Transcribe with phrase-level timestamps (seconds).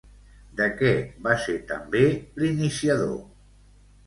[0.61, 0.93] De què
[1.27, 2.03] va ser també
[2.41, 3.15] l'iniciador?